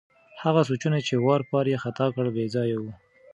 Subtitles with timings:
[0.43, 2.91] هغه سوچونه چې واروپار یې ختا کړ، بې ځایه وو.